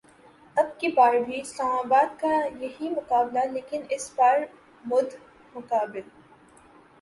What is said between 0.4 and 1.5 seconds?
اب کی بار بھی